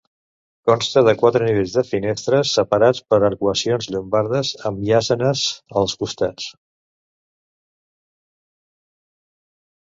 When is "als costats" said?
5.85-6.51